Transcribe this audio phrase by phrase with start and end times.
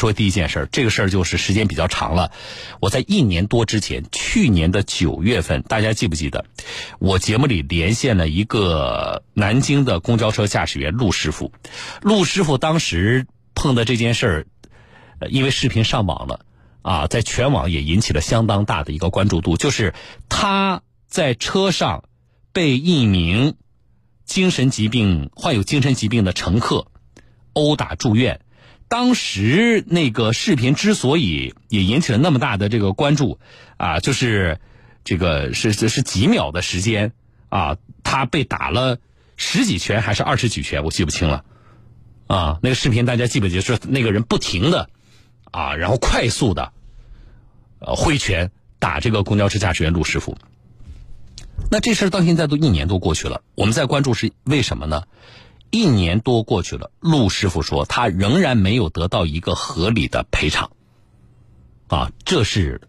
[0.00, 2.32] 说第一件事儿，这个事儿就是时间比较长了。
[2.80, 6.46] 我在一年多之前，去年的九月份，大家记不记得？
[6.98, 11.52] 我节目里连线了一个南京的公交车驾驶员陆师傅。
[12.00, 14.46] 陆师傅当时碰的这件事儿，
[15.28, 16.46] 因为视频上网了
[16.80, 19.58] 啊，在全网也引起了相当大的一个关注度。
[19.58, 19.92] 就是
[20.30, 22.04] 他在车上
[22.54, 23.54] 被一名
[24.24, 26.86] 精神疾病患有精神疾病的乘客
[27.52, 28.40] 殴打住院。
[28.90, 33.38] 当时那个视频之所以也引起了那么大的这个关注，
[33.76, 34.58] 啊，就是
[35.04, 37.12] 这个是是是几秒的时间
[37.50, 38.98] 啊，他被打了
[39.36, 41.44] 十几拳还是二十几拳，我记不清了，
[42.26, 43.62] 啊，那个视频大家记不记得？
[43.62, 44.90] 是那个人不停的
[45.52, 46.72] 啊，然后快速的
[47.78, 48.50] 挥拳
[48.80, 50.36] 打这个公交车驾驶员陆师傅。
[51.70, 55.04] 那这事儿到现在都一年多过去了，我们在关注是为什么呢？
[55.70, 60.72] 一年多过去了，陆师傅说他仍然没有得到一个合理的赔偿，
[61.88, 62.80] 啊，这是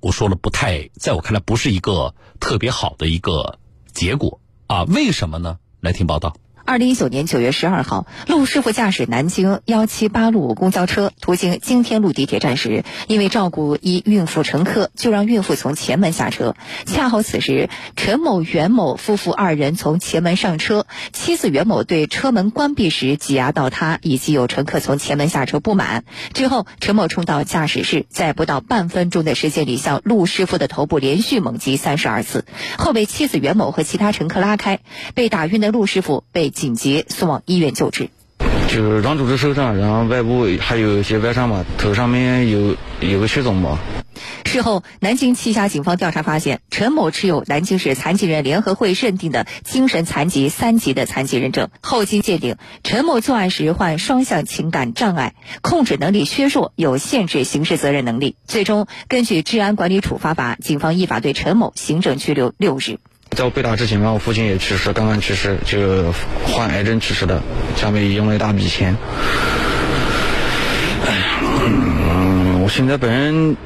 [0.00, 3.58] 我说了不太，在我看来不是一个特别好的一个
[3.92, 4.84] 结果啊？
[4.84, 5.58] 为什么呢？
[5.80, 6.36] 来听报道。
[6.70, 16.54] 二零一九年九月十二号，陆师傅驾驶南京幺七八路公交车途经经天路地铁站时，因为照顾一孕妇乘客，就让孕妇从前门下车。
[16.86, 26.04] 恰好此时，陈某、袁某夫妇二人从前门上车，妻子袁某对车门关闭时挤压到他以及有乘客从前门下车不满。
[26.34, 32.44] 之后，陈某冲到驾驶室，在不到半分钟的时间里，向陆师傅的头部连续猛击三十二次，
[32.78, 34.78] 后被妻子袁某和其他乘客拉开。
[35.16, 36.52] 被打晕的陆师傅被。
[36.60, 38.10] 紧急送往医院救治，
[38.68, 43.78] 就是软组织受伤，然后外部还有一些外伤嘛，头上面有有个血肿吧。
[44.44, 51.70] 事后，南京栖霞警方调查发现，陈某持有南京市残疾人联合会认定的精神残疾三级的残疾人证。
[51.80, 58.36] 后经鉴定，陈某作案时患双向情感障碍，控制能力削弱，有限制刑事责任能力。
[58.46, 62.98] 最终，根据治安管理处罚法，警方依法对陈某行政拘留六日。
[63.40, 66.12] 在我被打之前吧，我父亲也去世，刚刚去世，就
[66.44, 67.40] 患癌症去世的，
[67.74, 68.94] 家里也用了一大笔钱。
[71.06, 73.56] 哎呀，嗯，我现在本人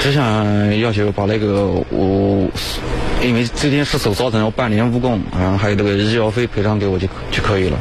[0.00, 2.50] 只想要求把那个我，
[3.22, 7.78] 因为这件事所造成我半年误工，然后还有那个医药费赔偿给我就就可以了，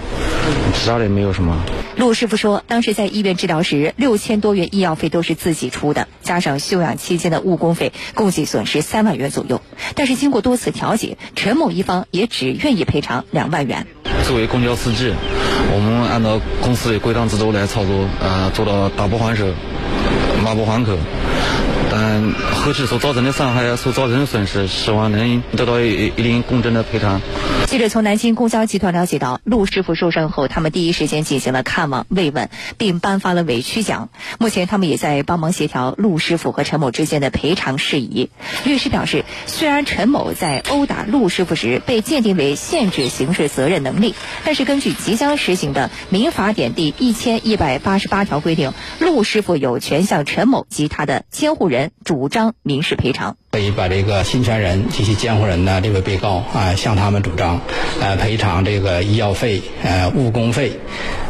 [0.76, 1.60] 其他的也没有什么。
[1.98, 9.62] 陆师傅说，当时在医院治疗时，六千多元医药费都是自己出的，加上休养期间的误工费，共计损失三万元左右。
[9.96, 13.88] 但是经过多次调解，陈某一方也只愿意赔偿两万元。
[14.28, 15.14] 作为公交司机，
[15.74, 19.46] 我们按照公司的规章制度来操作，呃，做到打不还手，
[20.44, 20.98] 骂不还口。
[21.98, 27.22] 嗯，后期所造成的伤害、所造成的损失，希望能得到一一定公正的赔偿。
[27.68, 34.10] 记者从南京公交集团了解到，陆师傅受伤后，他们第一时间进行了看望慰问，并颁发了委屈奖。
[34.40, 38.30] 目前，他们也在帮忙协调陆师傅和陈某之间的赔偿事宜。
[38.66, 51.85] 律师表示，虽然陈某在殴打陆师傅时被鉴定为限制刑事责任能力，但是根据即将实行的民法典第一千一百八十八条规定，陆师傅有权向陈某及他的监护人。
[52.04, 57.60] 主张民事赔偿，可以把这个侵权人及其监护人呢，这位被告啊，向他们主张，
[58.02, 60.72] 呃，赔偿这个医药费、呃，误工费、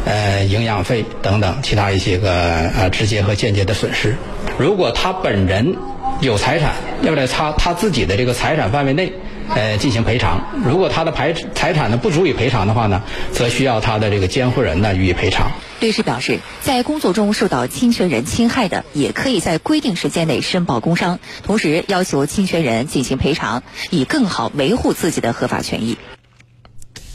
[0.06, 2.32] 呃，营养费等等其他一些个
[2.78, 4.16] 呃直接和间接的损失。
[4.58, 5.76] 如果他本人
[6.22, 9.12] 有财产，要在他他自己的这个财产范围内。
[9.48, 10.42] 呃，进行赔偿。
[10.66, 15.52] 如果他的财财产呢不足以赔偿的话呢，则需要他的这个监护人呢予以赔偿。
[15.86, 25.98] 律师表示，在工作中受到侵权人侵害的，也可以在规定时间内申报工伤，同时要求侵权人进行赔偿，以更好维护自己的合法权益。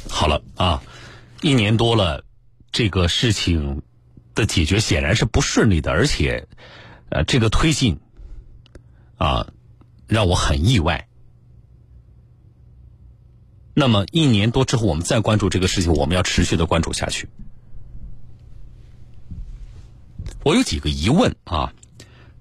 [0.08, 0.82] 好了啊，
[1.42, 2.24] 一年多了，
[2.70, 3.82] 这个事情
[4.36, 6.46] 的解决显然是不顺利的，而且，
[7.08, 7.98] 呃，这个推进
[9.16, 9.48] 啊，
[10.06, 11.08] 让我很意外。
[13.74, 17.28] 那么一年多之后，我们再关注这个事情，我们要持续的关注下去。
[20.42, 21.72] 我有几个疑问啊，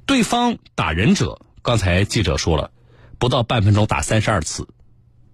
[0.05, 2.71] 对方打人者，刚才记者说了，
[3.17, 4.67] 不到半分钟打三十二次，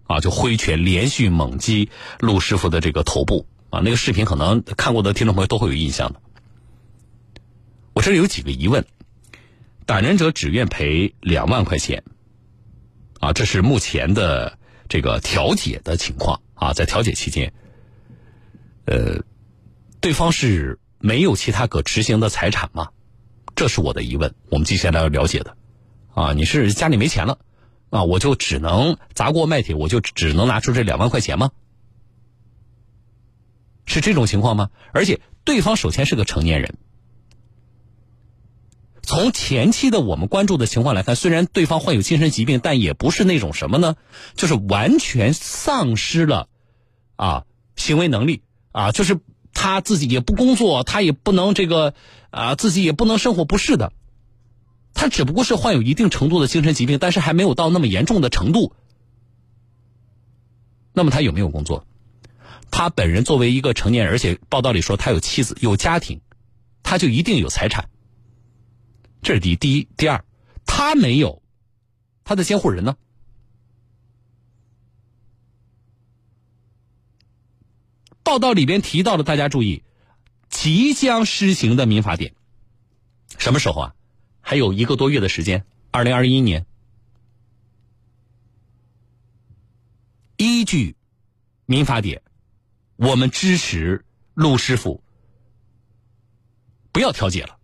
[0.03, 1.89] 啊，就挥拳连续猛击
[2.19, 6.21] 陆师傅的这个头部啊，那个视频可能看过的听众朋友都会有印象的。
[7.93, 8.85] 我这里有几个疑问，
[9.85, 12.03] 打人者只愿赔两万块钱，
[13.19, 14.57] 啊，这是目前的。
[14.87, 17.51] 这个调解的情况啊，在调解期间，
[18.85, 19.23] 呃，
[19.99, 22.89] 对方是没有其他可执行的财产吗？
[23.55, 24.35] 这是我的疑问。
[24.49, 25.55] 我们接下来要了解的
[26.13, 27.39] 啊，你是家里没钱了
[27.89, 31.51] 啊，我就只能砸锅卖铁，我就只能拿出这两万块钱吗？
[33.85, 34.71] 是这种情况吗？
[34.93, 36.77] 而且对方首先是个成年人
[39.03, 43.95] 从前期的我们关注的情况来看，虽然对方患有精神疾病，但也不是那种什么呢，
[44.35, 46.49] 就是完全丧失了
[47.15, 47.45] 啊
[47.75, 48.41] 行为能力
[48.71, 49.19] 啊，就是
[49.65, 51.95] 他自己也不工作，他也不能这个
[52.29, 53.93] 啊自己也不能生活，不是的，
[54.93, 58.73] 他只不过是患有一定程度的精神疾病，但是还没有到那么严重的程度。
[60.93, 61.87] 那么他有没有工作？
[62.69, 66.21] 他本人作为一个成年人，而且报道里说他有妻子、有家庭，
[66.83, 67.89] 他就一定有财产。
[69.23, 70.23] 这是第一，第一，第二，
[70.67, 71.41] 他没有，
[72.23, 72.97] 他的监护人呢？
[78.25, 79.83] 报道里边提到了，大家注意，
[80.49, 82.33] 即将施行的民法典，
[83.37, 83.95] 什么时候啊？
[84.41, 86.65] 还有一个多月的时间，二零二一年。
[90.37, 90.95] 依据
[91.65, 92.23] 民法典，
[92.95, 95.03] 我们支持陆师傅
[96.91, 97.57] 不要调解了。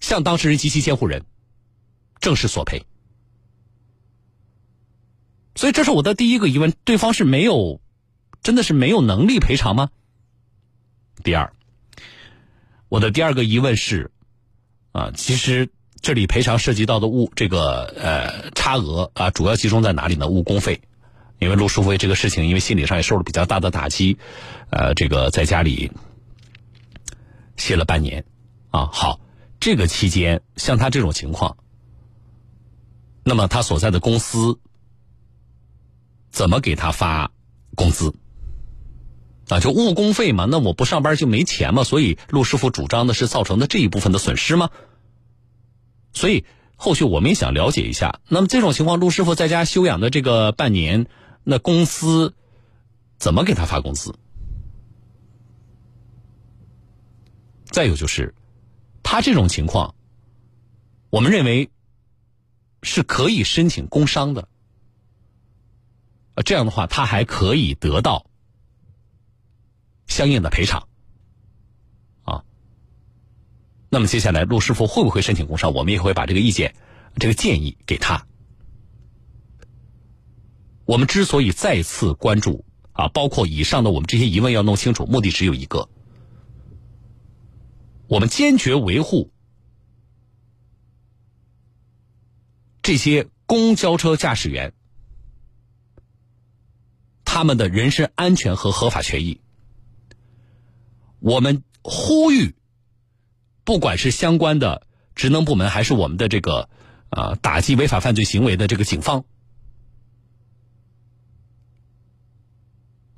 [0.00, 1.26] 向当事人及其监护人
[2.20, 2.86] 正式索赔，
[5.56, 7.80] 所以这是我的第一个疑问：对方是没有，
[8.42, 9.90] 真的是没有能力赔偿吗？
[11.22, 11.52] 第二，
[12.88, 14.10] 我的第二个疑问是，
[14.92, 15.70] 啊，其实
[16.00, 20.28] 这里赔偿涉及到的误这个呃差额啊，主要集中在哪里呢？
[20.28, 20.80] 误工费，
[21.38, 24.18] 因为陆师傅为这个事情，因为心理上也受了比较大的打击，
[24.70, 25.90] 呃，这个在家里
[27.56, 28.24] 歇了半年，
[28.70, 29.20] 啊，好。
[29.60, 31.56] 这个期间，像他这种情况，
[33.24, 34.60] 那么他所在的公司
[36.30, 37.32] 怎么给他发
[37.74, 38.14] 工资？
[39.48, 40.44] 啊，就误工费嘛？
[40.44, 41.84] 那我不上班就没钱嘛？
[41.84, 44.70] 所以陆师傅主张的是造成的这一部分的损失吗？
[46.12, 46.44] 所以
[46.76, 48.20] 后续我们也想了解一下。
[48.28, 51.06] 那么这种情况，陆师傅在家休养的这个半年，
[51.44, 52.34] 那公司
[53.18, 54.14] 怎么给他发工资？
[57.70, 58.34] 再有就是。
[59.10, 59.94] 他这种情况，
[61.08, 61.70] 我们认为
[62.82, 64.48] 是可以申请工伤的。
[66.44, 68.26] 这样的话，他还可以得到
[70.08, 70.88] 相应的赔偿。
[72.24, 72.42] 啊，
[73.88, 75.72] 那么接下来陆师傅会不会申请工伤？
[75.72, 76.74] 我们也会把这个意见、
[77.16, 78.26] 这个建议给他。
[80.84, 85.88] 我们之所以再次关注啊，包括以上的我们这些疑问要弄清楚，目的只有一个。
[88.08, 89.30] 我们坚决维护
[92.80, 94.72] 这些公交车驾驶员
[97.26, 99.42] 他们的人身安全和合法权益。
[101.20, 102.54] 我们呼吁，
[103.64, 106.68] 不管是相关的职能部门，还是我们的这个
[107.10, 109.24] 啊打击违法犯罪行为的这个警方，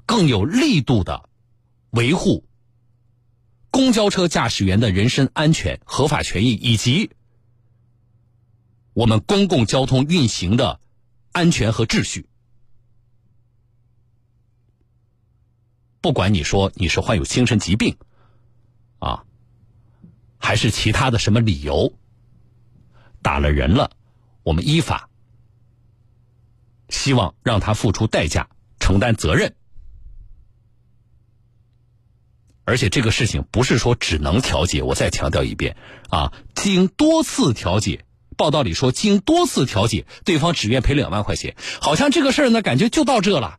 [0.06, 1.28] 更有力度的
[1.90, 2.46] 维护。
[3.70, 7.10] 公交车驾驶员的人身安全、合法权益，以及
[8.94, 10.80] 我们公共交通运行的
[11.32, 12.29] 安全和秩序，
[16.00, 17.96] 不管你说你是患有精神疾病，
[18.98, 19.24] 啊，
[20.38, 21.92] 还是其他的什么理由，
[23.22, 23.90] 打了人了，
[24.42, 25.10] 我们依法
[26.88, 28.48] 希望让他付出代价，
[28.78, 29.54] 承担责任。
[32.64, 35.76] 而且这个事情不是说只能调解，我再强调一遍
[36.08, 38.04] 啊，经多次调解，
[38.36, 43.58] 报道里说经多次调解，对方只愿赔两万块钱，好像这个事儿呢，感觉就到这了，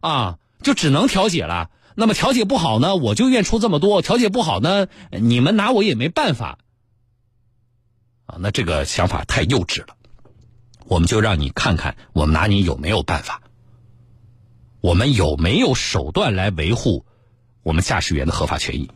[0.00, 1.70] 啊，就只能调解了。
[1.94, 6.58] 那么调解不好呢，我就愿出这么多；调解不好呢，你们拿我也没办法。
[8.26, 9.96] 啊，那这个想法太幼稚了。
[10.86, 13.42] 我们就让你看看，我们拿你有没有办法，
[14.80, 17.04] 我们有没有手段来维护。
[17.62, 18.90] 我们驾驶员的合法权益，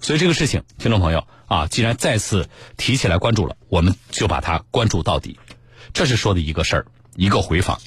[0.00, 5.38] 所以这个事情，听众朋友啊，既然再次提起来关注了，我们就把它关注到底。
[5.92, 7.78] 这是说的一个事儿，一个回访。